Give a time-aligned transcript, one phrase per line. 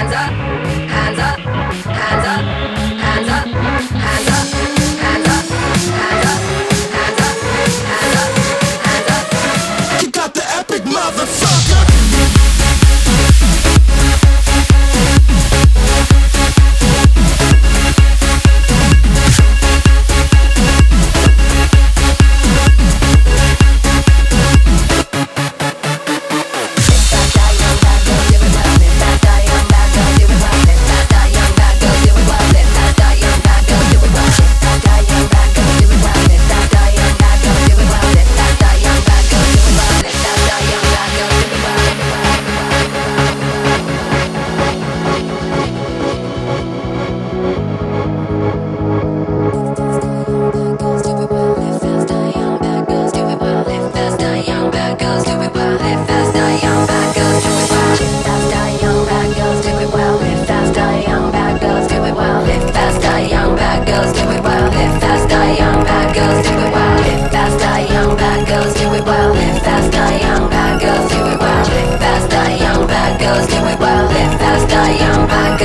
[0.00, 0.69] hands up.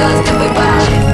[0.08, 1.05] It well.